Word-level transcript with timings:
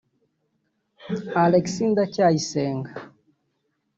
Alex 1.45 1.65
Ndacyayisenga 1.91 2.91